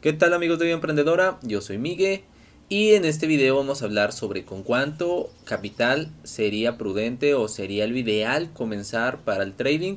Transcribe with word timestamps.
¿Qué 0.00 0.14
tal 0.14 0.32
amigos 0.32 0.58
de 0.58 0.64
Vida 0.64 0.76
Emprendedora? 0.76 1.38
Yo 1.42 1.60
soy 1.60 1.76
Miguel 1.76 2.22
y 2.70 2.92
en 2.92 3.04
este 3.04 3.26
video 3.26 3.56
vamos 3.56 3.82
a 3.82 3.84
hablar 3.84 4.12
sobre 4.12 4.46
con 4.46 4.62
cuánto 4.62 5.28
capital 5.44 6.08
sería 6.22 6.78
prudente 6.78 7.34
o 7.34 7.48
sería 7.48 7.86
lo 7.86 7.98
ideal 7.98 8.50
comenzar 8.54 9.18
para 9.24 9.44
el 9.44 9.52
trading. 9.52 9.96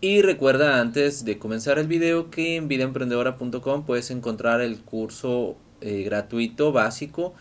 Y 0.00 0.22
recuerda 0.22 0.80
antes 0.80 1.24
de 1.24 1.40
comenzar 1.40 1.80
el 1.80 1.88
video 1.88 2.30
que 2.30 2.54
en 2.54 2.68
vidaemprendedora.com 2.68 3.84
puedes 3.84 4.12
encontrar 4.12 4.60
el 4.60 4.82
curso 4.82 5.56
eh, 5.80 6.04
gratuito 6.04 6.70
básico 6.70 7.34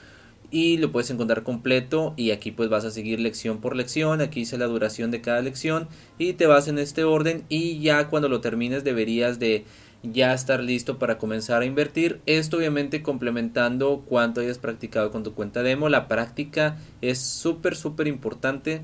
y 0.51 0.77
lo 0.77 0.91
puedes 0.91 1.11
encontrar 1.11 1.43
completo 1.43 2.15
y 2.17 2.31
aquí 2.31 2.51
pues 2.51 2.69
vas 2.69 2.85
a 2.85 2.89
seguir 2.91 3.19
lección 3.19 3.61
por 3.61 3.75
lección, 3.75 4.19
aquí 4.21 4.39
dice 4.39 4.57
la 4.57 4.65
duración 4.65 5.11
de 5.11 5.21
cada 5.21 5.41
lección 5.41 5.87
y 6.17 6.33
te 6.33 6.47
vas 6.47 6.67
en 6.67 6.79
este 6.79 7.03
orden 7.03 7.45
y 7.49 7.79
ya 7.79 8.07
cuando 8.07 8.29
lo 8.29 8.41
termines 8.41 8.83
deberías 8.83 9.37
de 9.37 9.65
ya 10.03 10.33
estar 10.33 10.61
listo 10.61 10.97
para 10.97 11.17
comenzar 11.17 11.61
a 11.61 11.65
invertir. 11.65 12.21
Esto 12.25 12.57
obviamente 12.57 13.01
complementando 13.01 14.03
cuánto 14.07 14.41
hayas 14.41 14.57
practicado 14.57 15.11
con 15.11 15.23
tu 15.23 15.33
cuenta 15.33 15.63
demo. 15.63 15.89
La 15.89 16.07
práctica 16.07 16.77
es 17.01 17.19
súper, 17.19 17.75
súper 17.75 18.07
importante 18.07 18.81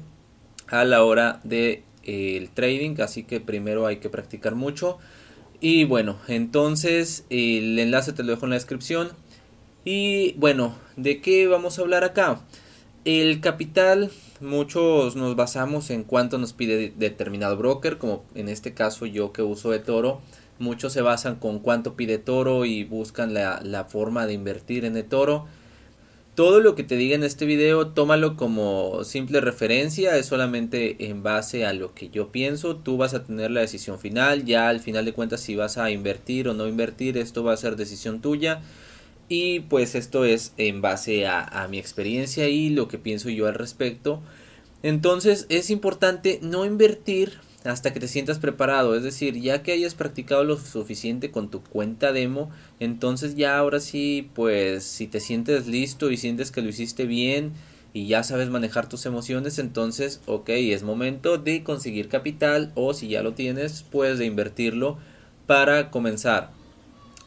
a 0.67 0.83
la 0.83 1.03
hora 1.03 1.39
de 1.43 1.83
eh, 2.03 2.49
trading, 2.53 2.99
así 3.01 3.23
que 3.23 3.39
primero 3.39 3.87
hay 3.87 3.97
que 3.97 4.09
practicar 4.09 4.55
mucho. 4.55 4.97
Y 5.61 5.85
bueno, 5.85 6.17
entonces 6.27 7.25
el 7.29 7.79
enlace 7.79 8.13
te 8.13 8.23
lo 8.23 8.31
dejo 8.31 8.45
en 8.45 8.51
la 8.51 8.57
descripción. 8.57 9.09
Y 9.85 10.33
bueno, 10.33 10.75
¿de 10.97 11.21
qué 11.21 11.47
vamos 11.47 11.77
a 11.77 11.81
hablar 11.81 12.03
acá? 12.03 12.41
El 13.05 13.39
capital, 13.39 14.09
muchos 14.41 15.15
nos 15.15 15.35
basamos 15.35 15.91
en 15.91 16.03
cuánto 16.03 16.39
nos 16.39 16.53
pide 16.53 16.91
determinado 16.97 17.55
broker, 17.55 17.99
como 17.99 18.25
en 18.33 18.49
este 18.49 18.73
caso 18.73 19.05
yo 19.05 19.31
que 19.31 19.43
uso 19.43 19.69
de 19.69 19.79
Toro 19.79 20.21
Muchos 20.57 20.93
se 20.93 21.01
basan 21.01 21.35
con 21.35 21.59
cuánto 21.59 21.95
pide 21.95 22.17
Toro 22.17 22.65
y 22.65 22.83
buscan 22.83 23.33
la, 23.33 23.61
la 23.63 23.85
forma 23.85 24.25
de 24.25 24.33
invertir 24.33 24.85
en 24.85 24.95
el 24.95 25.05
Toro. 25.05 25.45
Todo 26.35 26.59
lo 26.59 26.75
que 26.75 26.83
te 26.83 26.97
diga 26.97 27.15
en 27.15 27.23
este 27.23 27.45
video, 27.45 27.87
tómalo 27.87 28.35
como 28.35 29.05
simple 29.05 29.39
referencia, 29.39 30.17
es 30.17 30.25
solamente 30.25 31.07
en 31.07 31.23
base 31.23 31.65
a 31.65 31.71
lo 31.71 31.93
que 31.93 32.09
yo 32.09 32.33
pienso, 32.33 32.75
tú 32.75 32.97
vas 32.97 33.13
a 33.13 33.23
tener 33.23 33.51
la 33.51 33.61
decisión 33.61 33.99
final, 33.99 34.43
ya 34.43 34.67
al 34.67 34.81
final 34.81 35.05
de 35.05 35.13
cuentas 35.13 35.39
si 35.39 35.55
vas 35.55 35.77
a 35.77 35.91
invertir 35.91 36.49
o 36.49 36.53
no 36.53 36.67
invertir, 36.67 37.17
esto 37.17 37.45
va 37.45 37.53
a 37.53 37.57
ser 37.57 37.77
decisión 37.77 38.19
tuya 38.19 38.61
y 39.29 39.61
pues 39.61 39.95
esto 39.95 40.25
es 40.25 40.53
en 40.57 40.81
base 40.81 41.25
a, 41.25 41.41
a 41.41 41.69
mi 41.69 41.79
experiencia 41.79 42.49
y 42.49 42.69
lo 42.69 42.89
que 42.89 42.97
pienso 42.97 43.29
yo 43.29 43.47
al 43.47 43.55
respecto. 43.55 44.21
Entonces 44.83 45.45
es 45.47 45.69
importante 45.69 46.39
no 46.41 46.65
invertir 46.65 47.39
hasta 47.65 47.93
que 47.93 47.99
te 47.99 48.07
sientas 48.07 48.39
preparado. 48.39 48.95
Es 48.95 49.03
decir, 49.03 49.39
ya 49.39 49.63
que 49.63 49.71
hayas 49.71 49.95
practicado 49.95 50.43
lo 50.43 50.57
suficiente 50.57 51.31
con 51.31 51.49
tu 51.49 51.63
cuenta 51.63 52.11
demo, 52.11 52.51
entonces 52.79 53.35
ya 53.35 53.57
ahora 53.57 53.79
sí, 53.79 54.29
pues 54.33 54.83
si 54.83 55.07
te 55.07 55.19
sientes 55.19 55.67
listo 55.67 56.11
y 56.11 56.17
sientes 56.17 56.51
que 56.51 56.61
lo 56.61 56.69
hiciste 56.69 57.05
bien 57.05 57.53
y 57.93 58.07
ya 58.07 58.23
sabes 58.23 58.49
manejar 58.49 58.89
tus 58.89 59.05
emociones, 59.05 59.57
entonces, 59.57 60.21
ok, 60.25 60.49
es 60.49 60.83
momento 60.83 61.37
de 61.37 61.63
conseguir 61.63 62.09
capital 62.09 62.71
o 62.75 62.93
si 62.93 63.07
ya 63.07 63.23
lo 63.23 63.33
tienes, 63.33 63.85
pues 63.89 64.19
de 64.19 64.25
invertirlo 64.25 64.97
para 65.47 65.91
comenzar. 65.91 66.51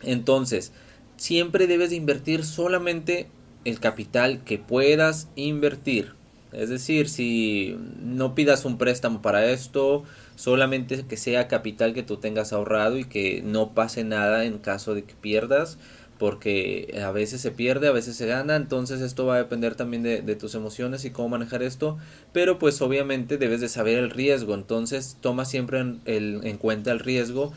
Entonces, 0.03 0.73
siempre 1.17 1.67
debes 1.67 1.91
de 1.91 1.97
invertir 1.97 2.45
solamente 2.45 3.29
el 3.65 3.81
capital 3.81 4.45
que 4.45 4.59
puedas 4.59 5.29
invertir. 5.37 6.18
Es 6.53 6.71
decir, 6.71 7.09
si 7.09 7.77
no 8.03 8.35
pidas 8.35 8.65
un 8.65 8.79
préstamo 8.79 9.21
para 9.21 9.51
esto, 9.51 10.05
solamente 10.35 11.05
que 11.07 11.17
sea 11.17 11.49
capital 11.49 11.93
que 11.93 12.03
tú 12.03 12.17
tengas 12.17 12.53
ahorrado 12.53 12.97
y 12.97 13.05
que 13.05 13.43
no 13.43 13.75
pase 13.75 14.05
nada 14.05 14.45
en 14.45 14.59
caso 14.59 14.95
de 14.95 15.05
que 15.05 15.15
pierdas, 15.15 15.79
porque 16.19 16.99
a 17.03 17.13
veces 17.13 17.41
se 17.41 17.51
pierde, 17.51 17.89
a 17.89 17.93
veces 17.93 18.17
se 18.17 18.27
gana, 18.27 18.57
entonces 18.57 19.01
esto 19.01 19.27
va 19.27 19.37
a 19.37 19.39
depender 19.39 19.75
también 19.75 20.03
de, 20.03 20.37
tus 20.37 20.55
emociones 20.55 21.05
y 21.05 21.11
cómo 21.11 21.29
manejar 21.29 21.63
esto, 21.63 21.99
pero 22.33 22.59
pues 22.59 22.81
obviamente 22.83 23.39
debes 23.39 23.61
de 23.61 23.69
saber 23.69 23.99
el 23.99 24.11
riesgo, 24.11 24.55
entonces 24.55 25.17
toma 25.21 25.45
siempre 25.45 25.79
en, 25.81 26.01
en 26.07 26.57
cuenta 26.59 26.91
el 26.91 26.99
riesgo. 26.99 27.53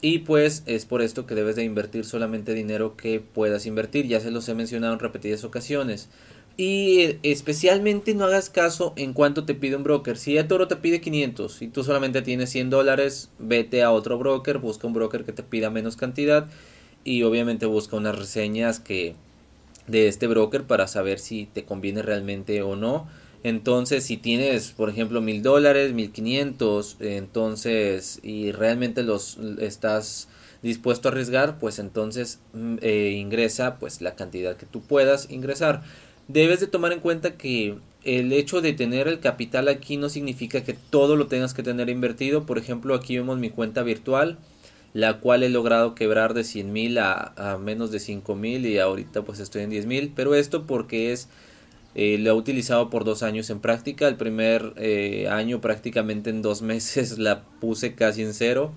Y 0.00 0.18
pues 0.18 0.64
es 0.66 0.84
por 0.84 1.00
esto 1.00 1.24
que 1.24 1.34
debes 1.34 1.56
de 1.56 1.64
invertir 1.64 2.04
solamente 2.04 2.52
dinero 2.52 2.94
que 2.94 3.20
puedas 3.20 3.64
invertir, 3.64 4.06
ya 4.06 4.20
se 4.20 4.30
los 4.30 4.46
he 4.50 4.54
mencionado 4.54 4.92
en 4.92 4.98
repetidas 4.98 5.44
ocasiones. 5.44 6.10
Y 6.56 7.18
especialmente 7.24 8.14
no 8.14 8.24
hagas 8.24 8.48
caso 8.48 8.92
en 8.96 9.12
cuánto 9.12 9.44
te 9.44 9.54
pide 9.54 9.74
un 9.74 9.82
broker. 9.82 10.16
Si 10.16 10.36
el 10.36 10.46
toro 10.46 10.68
te 10.68 10.76
pide 10.76 11.00
500 11.00 11.62
y 11.62 11.68
tú 11.68 11.82
solamente 11.82 12.22
tienes 12.22 12.50
100 12.50 12.70
dólares, 12.70 13.30
vete 13.40 13.82
a 13.82 13.90
otro 13.90 14.18
broker, 14.18 14.58
busca 14.58 14.86
un 14.86 14.92
broker 14.92 15.24
que 15.24 15.32
te 15.32 15.42
pida 15.42 15.70
menos 15.70 15.96
cantidad 15.96 16.46
y 17.02 17.24
obviamente 17.24 17.66
busca 17.66 17.96
unas 17.96 18.16
reseñas 18.16 18.78
que 18.78 19.16
de 19.88 20.06
este 20.06 20.28
broker 20.28 20.62
para 20.64 20.86
saber 20.86 21.18
si 21.18 21.46
te 21.46 21.64
conviene 21.64 22.02
realmente 22.02 22.62
o 22.62 22.76
no. 22.76 23.08
Entonces, 23.42 24.04
si 24.04 24.16
tienes, 24.16 24.70
por 24.70 24.88
ejemplo, 24.88 25.20
mil 25.20 25.42
dólares, 25.42 25.92
mil 25.92 26.12
quinientos, 26.12 26.96
entonces, 27.00 28.20
y 28.22 28.52
realmente 28.52 29.02
los 29.02 29.38
estás 29.58 30.28
dispuesto 30.62 31.08
a 31.08 31.12
arriesgar, 31.12 31.58
pues 31.58 31.78
entonces 31.78 32.40
mm, 32.54 32.76
eh, 32.80 33.10
ingresa 33.18 33.78
pues 33.78 34.00
la 34.00 34.14
cantidad 34.14 34.56
que 34.56 34.64
tú 34.64 34.80
puedas 34.80 35.30
ingresar 35.30 35.82
debes 36.28 36.60
de 36.60 36.66
tomar 36.66 36.92
en 36.92 37.00
cuenta 37.00 37.36
que 37.36 37.76
el 38.04 38.32
hecho 38.32 38.60
de 38.60 38.72
tener 38.72 39.08
el 39.08 39.20
capital 39.20 39.68
aquí 39.68 39.96
no 39.96 40.08
significa 40.08 40.62
que 40.62 40.74
todo 40.74 41.16
lo 41.16 41.26
tengas 41.26 41.54
que 41.54 41.62
tener 41.62 41.88
invertido. 41.88 42.44
Por 42.44 42.58
ejemplo, 42.58 42.94
aquí 42.94 43.16
vemos 43.16 43.38
mi 43.38 43.50
cuenta 43.50 43.82
virtual, 43.82 44.38
la 44.92 45.20
cual 45.20 45.42
he 45.42 45.48
logrado 45.48 45.94
quebrar 45.94 46.34
de 46.34 46.44
100 46.44 46.72
mil 46.72 46.98
a, 46.98 47.58
menos 47.60 47.90
de 47.90 48.00
5 48.00 48.34
mil 48.34 48.66
y 48.66 48.78
ahorita 48.78 49.22
pues 49.22 49.40
estoy 49.40 49.62
en 49.62 49.70
10 49.70 49.86
mil. 49.86 50.12
Pero 50.14 50.34
esto 50.34 50.66
porque 50.66 51.12
es, 51.12 51.28
eh, 51.94 52.18
lo 52.18 52.30
he 52.30 52.34
utilizado 52.34 52.90
por 52.90 53.04
dos 53.04 53.22
años 53.22 53.48
en 53.48 53.60
práctica. 53.60 54.06
El 54.06 54.16
primer 54.16 54.74
eh, 54.76 55.28
año 55.30 55.60
prácticamente 55.60 56.30
en 56.30 56.42
dos 56.42 56.60
meses 56.62 57.18
la 57.18 57.42
puse 57.60 57.94
casi 57.94 58.22
en 58.22 58.34
cero. 58.34 58.72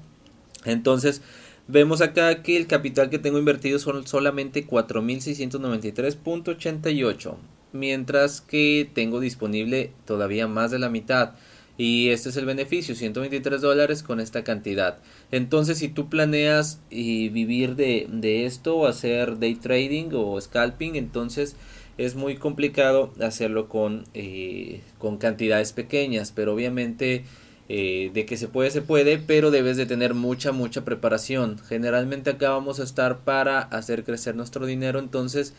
Entonces, 0.65 1.21
Vemos 1.69 1.99
acá 1.99 2.43
que 2.43 2.55
el 2.55 2.65
capital 2.65 3.09
que 3.09 3.19
tengo 3.19 3.39
invertido 3.39 3.77
son 3.77 4.07
solamente 4.07 4.65
4.693.88, 4.65 7.35
mientras 7.73 8.39
que 8.39 8.89
tengo 8.93 9.19
disponible 9.19 9.91
todavía 10.05 10.47
más 10.47 10.71
de 10.71 10.79
la 10.79 10.89
mitad. 10.89 11.33
Y 11.77 12.07
este 12.09 12.29
es 12.29 12.37
el 12.37 12.45
beneficio, 12.45 12.95
123 12.95 13.59
dólares 13.59 14.01
con 14.01 14.21
esta 14.21 14.45
cantidad. 14.45 14.99
Entonces, 15.29 15.77
si 15.77 15.89
tú 15.89 16.07
planeas 16.09 16.79
y 16.89 17.27
vivir 17.29 17.75
de, 17.75 18.07
de 18.09 18.45
esto 18.45 18.77
o 18.77 18.87
hacer 18.87 19.37
day 19.37 19.55
trading 19.55 20.11
o 20.13 20.39
scalping, 20.39 20.95
entonces 20.95 21.57
es 21.97 22.15
muy 22.15 22.37
complicado 22.37 23.13
hacerlo 23.19 23.67
con, 23.67 24.05
eh, 24.13 24.79
con 24.99 25.17
cantidades 25.17 25.73
pequeñas. 25.73 26.31
Pero 26.31 26.53
obviamente 26.53 27.25
eh, 27.69 28.11
de 28.13 28.25
que 28.25 28.37
se 28.37 28.47
puede, 28.47 28.71
se 28.71 28.81
puede, 28.81 29.17
pero 29.17 29.51
debes 29.51 29.75
de 29.75 29.85
tener 29.85 30.13
mucha, 30.13 30.53
mucha 30.53 30.85
preparación. 30.85 31.59
Generalmente 31.67 32.29
acá 32.29 32.51
vamos 32.51 32.79
a 32.79 32.83
estar 32.83 33.19
para 33.19 33.59
hacer 33.59 34.05
crecer 34.05 34.37
nuestro 34.37 34.65
dinero, 34.65 34.99
entonces 34.99 35.53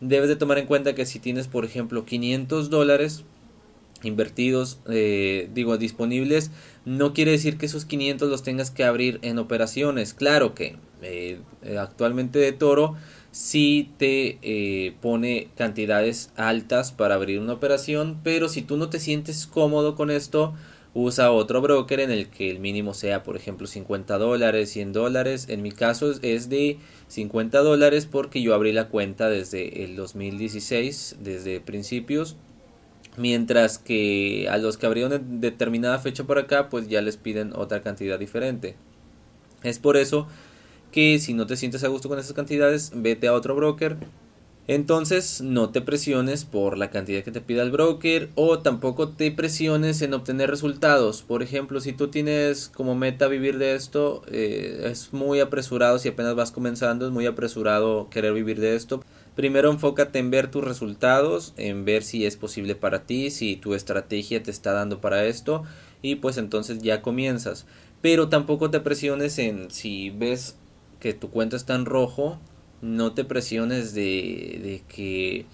debes 0.00 0.30
de 0.30 0.36
tomar 0.36 0.56
en 0.56 0.66
cuenta 0.66 0.94
que 0.94 1.04
si 1.04 1.18
tienes, 1.18 1.48
por 1.48 1.66
ejemplo, 1.66 2.06
500 2.06 2.70
dólares 2.70 3.24
invertidos, 4.02 4.78
eh, 4.88 5.50
digo, 5.52 5.76
disponibles, 5.76 6.50
no 6.86 7.12
quiere 7.12 7.32
decir 7.32 7.58
que 7.58 7.66
esos 7.66 7.84
500 7.84 8.30
los 8.30 8.42
tengas 8.42 8.70
que 8.70 8.84
abrir 8.84 9.18
en 9.20 9.38
operaciones. 9.38 10.14
Claro 10.14 10.54
que 10.54 10.76
eh, 11.02 11.38
actualmente 11.78 12.38
de 12.38 12.52
Toro 12.52 12.96
si 13.30 13.90
te 13.96 14.94
pone 15.00 15.48
cantidades 15.56 16.30
altas 16.36 16.92
para 16.92 17.14
abrir 17.14 17.40
una 17.40 17.54
operación, 17.54 18.20
pero 18.22 18.48
si 18.48 18.60
tú 18.60 18.76
no 18.76 18.90
te 18.90 19.00
sientes 19.00 19.46
cómodo 19.46 19.96
con 19.96 20.10
esto, 20.10 20.54
usa 20.94 21.32
otro 21.32 21.60
broker 21.62 22.00
en 22.00 22.10
el 22.10 22.28
que 22.28 22.50
el 22.50 22.58
mínimo 22.58 22.92
sea 22.92 23.22
por 23.22 23.36
ejemplo 23.36 23.66
50 23.66 24.18
dólares 24.18 24.70
100 24.70 24.92
dólares. 24.92 25.46
En 25.48 25.62
mi 25.62 25.72
caso 25.72 26.12
es 26.22 26.48
de 26.48 26.78
50 27.08 27.58
dólares 27.60 28.06
porque 28.06 28.42
yo 28.42 28.54
abrí 28.54 28.72
la 28.72 28.88
cuenta 28.88 29.28
desde 29.28 29.84
el 29.84 29.96
2016 29.96 31.16
desde 31.20 31.60
principios. 31.60 32.36
Mientras 33.16 33.78
que 33.78 34.48
a 34.50 34.56
los 34.56 34.78
que 34.78 34.86
abrieron 34.86 35.12
en 35.12 35.40
determinada 35.40 35.98
fecha 35.98 36.24
por 36.24 36.38
acá 36.38 36.68
pues 36.68 36.88
ya 36.88 37.00
les 37.02 37.16
piden 37.16 37.52
otra 37.54 37.82
cantidad 37.82 38.18
diferente. 38.18 38.76
Es 39.62 39.78
por 39.78 39.96
eso 39.96 40.26
que 40.90 41.18
si 41.18 41.32
no 41.32 41.46
te 41.46 41.56
sientes 41.56 41.84
a 41.84 41.88
gusto 41.88 42.08
con 42.08 42.18
esas 42.18 42.34
cantidades 42.34 42.92
vete 42.94 43.28
a 43.28 43.32
otro 43.32 43.54
broker 43.54 43.96
entonces 44.68 45.40
no 45.40 45.70
te 45.70 45.80
presiones 45.80 46.44
por 46.44 46.78
la 46.78 46.90
cantidad 46.90 47.24
que 47.24 47.32
te 47.32 47.40
pida 47.40 47.62
el 47.62 47.72
broker 47.72 48.30
o 48.36 48.60
tampoco 48.60 49.08
te 49.08 49.32
presiones 49.32 50.02
en 50.02 50.14
obtener 50.14 50.50
resultados. 50.50 51.22
Por 51.22 51.42
ejemplo, 51.42 51.80
si 51.80 51.92
tú 51.92 52.08
tienes 52.08 52.68
como 52.68 52.94
meta 52.94 53.26
vivir 53.26 53.58
de 53.58 53.74
esto, 53.74 54.22
eh, 54.28 54.88
es 54.90 55.12
muy 55.12 55.40
apresurado 55.40 55.98
si 55.98 56.08
apenas 56.08 56.36
vas 56.36 56.52
comenzando, 56.52 57.06
es 57.06 57.12
muy 57.12 57.26
apresurado 57.26 58.08
querer 58.08 58.34
vivir 58.34 58.60
de 58.60 58.76
esto. 58.76 59.02
Primero 59.34 59.70
enfócate 59.70 60.20
en 60.20 60.30
ver 60.30 60.48
tus 60.50 60.62
resultados, 60.62 61.54
en 61.56 61.84
ver 61.84 62.04
si 62.04 62.24
es 62.24 62.36
posible 62.36 62.76
para 62.76 63.04
ti, 63.04 63.30
si 63.30 63.56
tu 63.56 63.74
estrategia 63.74 64.42
te 64.44 64.52
está 64.52 64.72
dando 64.72 65.00
para 65.00 65.24
esto 65.24 65.64
y 66.02 66.16
pues 66.16 66.36
entonces 66.36 66.78
ya 66.78 67.02
comienzas. 67.02 67.66
Pero 68.00 68.28
tampoco 68.28 68.70
te 68.70 68.78
presiones 68.78 69.38
en 69.38 69.70
si 69.72 70.10
ves 70.10 70.56
que 71.00 71.14
tu 71.14 71.30
cuenta 71.30 71.56
está 71.56 71.74
en 71.74 71.84
rojo 71.84 72.38
no 72.82 73.12
te 73.12 73.24
presiones 73.24 73.94
de, 73.94 74.60
de 74.62 74.82
que 74.88 75.46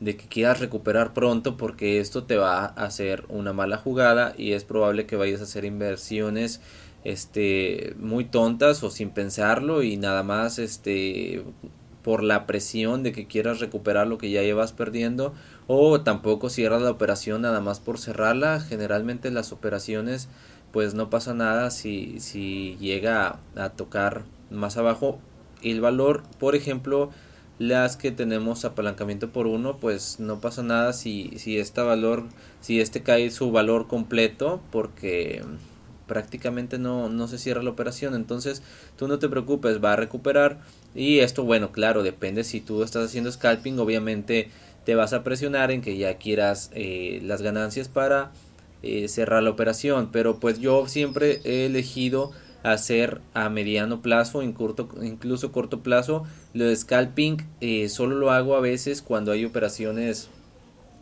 de 0.00 0.16
que 0.16 0.28
quieras 0.28 0.60
recuperar 0.60 1.12
pronto 1.12 1.58
porque 1.58 2.00
esto 2.00 2.24
te 2.24 2.38
va 2.38 2.64
a 2.64 2.86
hacer 2.86 3.24
una 3.28 3.52
mala 3.52 3.76
jugada 3.76 4.32
y 4.36 4.52
es 4.52 4.64
probable 4.64 5.04
que 5.04 5.16
vayas 5.16 5.40
a 5.40 5.44
hacer 5.44 5.66
inversiones 5.66 6.62
este 7.04 7.94
muy 7.98 8.24
tontas 8.24 8.82
o 8.82 8.90
sin 8.90 9.10
pensarlo 9.10 9.82
y 9.82 9.98
nada 9.98 10.22
más 10.22 10.58
este 10.58 11.44
por 12.02 12.22
la 12.22 12.46
presión 12.46 13.02
de 13.02 13.12
que 13.12 13.26
quieras 13.26 13.60
recuperar 13.60 14.06
lo 14.06 14.18
que 14.18 14.30
ya 14.30 14.42
llevas 14.42 14.72
perdiendo 14.72 15.34
o 15.66 16.00
tampoco 16.00 16.48
cierras 16.48 16.82
la 16.82 16.90
operación 16.90 17.42
nada 17.42 17.60
más 17.60 17.80
por 17.80 17.98
cerrarla. 17.98 18.60
Generalmente 18.60 19.30
las 19.30 19.52
operaciones 19.52 20.28
pues 20.72 20.94
no 20.94 21.10
pasa 21.10 21.34
nada 21.34 21.70
si, 21.70 22.20
si 22.20 22.76
llega 22.78 23.38
a, 23.56 23.68
tocar 23.70 24.24
más 24.50 24.76
abajo 24.76 25.18
el 25.62 25.80
valor 25.80 26.22
por 26.38 26.54
ejemplo 26.54 27.10
las 27.58 27.96
que 27.96 28.10
tenemos 28.10 28.64
apalancamiento 28.64 29.30
por 29.30 29.46
uno 29.46 29.76
pues 29.78 30.18
no 30.18 30.40
pasa 30.40 30.62
nada 30.62 30.92
si, 30.92 31.32
si 31.36 31.58
este 31.58 31.80
valor 31.82 32.24
si 32.60 32.80
este 32.80 33.02
cae 33.02 33.30
su 33.30 33.50
valor 33.52 33.86
completo 33.86 34.60
porque 34.70 35.42
prácticamente 36.10 36.76
no, 36.76 37.08
no 37.08 37.28
se 37.28 37.38
cierra 37.38 37.62
la 37.62 37.70
operación. 37.70 38.16
Entonces 38.16 38.64
tú 38.96 39.06
no 39.06 39.20
te 39.20 39.28
preocupes 39.28 39.82
va 39.82 39.92
a 39.92 39.96
recuperar. 39.96 40.58
Y 40.92 41.20
esto 41.20 41.44
bueno 41.44 41.70
claro 41.70 42.02
depende 42.02 42.42
si 42.42 42.60
tú 42.60 42.82
estás 42.82 43.04
haciendo 43.04 43.30
scalping 43.30 43.78
obviamente 43.78 44.48
te 44.84 44.96
vas 44.96 45.12
a 45.12 45.22
presionar 45.22 45.70
en 45.70 45.82
que 45.82 45.96
ya 45.96 46.18
quieras 46.18 46.72
eh, 46.74 47.20
las 47.22 47.42
ganancias 47.42 47.86
para 47.88 48.32
eh, 48.82 49.06
cerrar 49.06 49.44
la 49.44 49.50
operación. 49.50 50.08
Pero 50.10 50.40
pues 50.40 50.58
yo 50.58 50.88
siempre 50.88 51.40
he 51.44 51.66
elegido 51.66 52.32
hacer 52.62 53.20
a 53.34 53.48
mediano 53.48 54.02
plazo, 54.02 54.42
en 54.42 54.52
corto, 54.52 54.88
incluso 55.02 55.52
corto 55.52 55.80
plazo. 55.80 56.24
Lo 56.52 56.64
de 56.64 56.76
scalping 56.76 57.38
eh, 57.60 57.88
solo 57.88 58.16
lo 58.16 58.30
hago 58.30 58.56
a 58.56 58.60
veces 58.60 59.02
cuando 59.02 59.32
hay 59.32 59.44
operaciones 59.44 60.28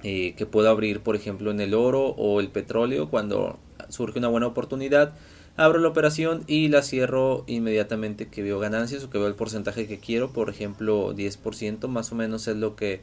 eh, 0.03 0.35
que 0.37 0.47
puedo 0.47 0.71
abrir, 0.71 1.01
por 1.01 1.17
ejemplo, 1.17 1.51
en 1.51 1.61
el 1.61 1.75
oro 1.75 2.09
o 2.11 2.41
el 2.41 2.49
petróleo, 2.49 3.09
cuando 3.11 3.59
surge 3.89 4.19
una 4.19 4.29
buena 4.29 4.47
oportunidad. 4.47 5.15
Abro 5.57 5.81
la 5.81 5.89
operación 5.89 6.45
y 6.47 6.69
la 6.69 6.83
cierro 6.83 7.43
inmediatamente 7.49 8.29
que 8.29 8.45
veo 8.45 8.61
ganancias 8.61 9.03
o 9.03 9.11
que 9.11 9.19
veo 9.19 9.27
el 9.27 9.35
porcentaje 9.35 9.89
que 9.89 9.99
quiero, 9.99 10.33
por 10.33 10.51
ejemplo 10.51 11.13
10% 11.17 11.89
más 11.89 12.13
o 12.13 12.15
menos 12.15 12.47
es 12.47 12.57
lo 12.57 12.77
que, 12.77 13.01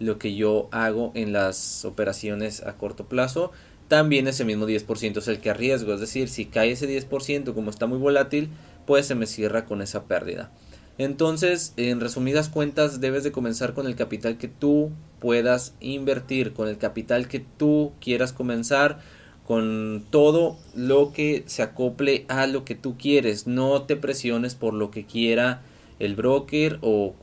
lo 0.00 0.18
que 0.18 0.34
yo 0.34 0.68
hago 0.72 1.12
en 1.14 1.32
las 1.32 1.84
operaciones 1.84 2.60
a 2.64 2.72
corto 2.72 3.04
plazo 3.04 3.52
también 3.92 4.26
ese 4.26 4.46
mismo 4.46 4.66
10% 4.66 5.18
es 5.18 5.28
el 5.28 5.38
que 5.40 5.50
arriesgo. 5.50 5.92
Es 5.92 6.00
decir, 6.00 6.30
si 6.30 6.46
cae 6.46 6.70
ese 6.70 6.88
10% 6.88 7.52
como 7.52 7.68
está 7.68 7.84
muy 7.84 7.98
volátil, 7.98 8.48
pues 8.86 9.04
se 9.04 9.14
me 9.14 9.26
cierra 9.26 9.66
con 9.66 9.82
esa 9.82 10.04
pérdida. 10.04 10.50
Entonces, 10.96 11.74
en 11.76 12.00
resumidas 12.00 12.48
cuentas, 12.48 13.02
debes 13.02 13.22
de 13.22 13.32
comenzar 13.32 13.74
con 13.74 13.86
el 13.86 13.94
capital 13.94 14.38
que 14.38 14.48
tú 14.48 14.92
puedas 15.20 15.74
invertir, 15.80 16.54
con 16.54 16.68
el 16.68 16.78
capital 16.78 17.28
que 17.28 17.40
tú 17.40 17.92
quieras 18.00 18.32
comenzar, 18.32 19.00
con 19.46 20.06
todo 20.08 20.56
lo 20.74 21.12
que 21.12 21.42
se 21.44 21.62
acople 21.62 22.24
a 22.28 22.46
lo 22.46 22.64
que 22.64 22.74
tú 22.74 22.96
quieres. 22.96 23.46
No 23.46 23.82
te 23.82 23.96
presiones 23.96 24.54
por 24.54 24.72
lo 24.72 24.90
que 24.90 25.04
quiera 25.04 25.60
el 25.98 26.16
broker 26.16 26.78
o, 26.80 27.14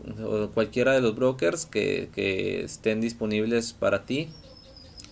cualquiera 0.54 0.94
de 0.94 1.02
los 1.02 1.16
brokers 1.16 1.66
que, 1.66 2.10
que 2.14 2.64
estén 2.64 3.02
disponibles 3.02 3.74
para 3.74 4.06
ti. 4.06 4.30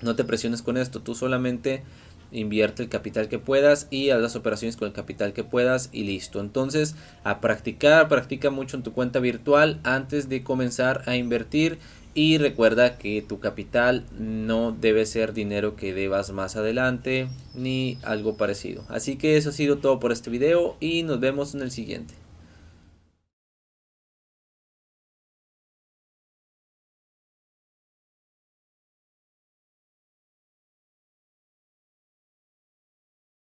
No 0.01 0.15
te 0.15 0.23
presiones 0.23 0.61
con 0.61 0.77
esto, 0.77 1.01
tú 1.01 1.15
solamente 1.15 1.83
invierte 2.31 2.83
el 2.83 2.89
capital 2.89 3.29
que 3.29 3.39
puedas 3.39 3.87
y 3.89 4.09
haz 4.09 4.21
las 4.21 4.35
operaciones 4.35 4.75
con 4.75 4.87
el 4.87 4.93
capital 4.93 5.33
que 5.33 5.43
puedas 5.43 5.89
y 5.91 6.03
listo. 6.03 6.39
Entonces, 6.39 6.95
a 7.23 7.39
practicar, 7.39 8.07
practica 8.07 8.49
mucho 8.49 8.77
en 8.77 8.83
tu 8.83 8.93
cuenta 8.93 9.19
virtual 9.19 9.79
antes 9.83 10.29
de 10.29 10.43
comenzar 10.43 11.03
a 11.05 11.15
invertir 11.15 11.79
y 12.13 12.39
recuerda 12.39 12.97
que 12.97 13.21
tu 13.21 13.39
capital 13.39 14.05
no 14.17 14.71
debe 14.71 15.05
ser 15.05 15.33
dinero 15.33 15.75
que 15.75 15.93
debas 15.93 16.31
más 16.31 16.55
adelante 16.55 17.27
ni 17.53 17.99
algo 18.03 18.37
parecido. 18.37 18.83
Así 18.89 19.17
que 19.17 19.37
eso 19.37 19.49
ha 19.49 19.53
sido 19.53 19.77
todo 19.77 19.99
por 19.99 20.11
este 20.11 20.31
video 20.31 20.77
y 20.79 21.03
nos 21.03 21.19
vemos 21.19 21.53
en 21.53 21.61
el 21.61 21.71
siguiente. 21.71 22.15